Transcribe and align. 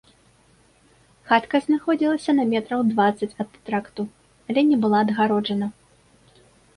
Хатка 1.31 1.57
знаходзілася 1.65 2.31
на 2.39 2.45
метраў 2.53 2.81
дваццаць 2.91 3.29
ад 3.45 3.49
тракту, 3.69 4.07
але 4.49 4.61
не 4.71 4.77
была 4.87 4.97
адгароджана. 5.05 5.67